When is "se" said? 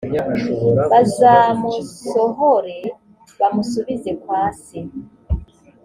4.61-4.79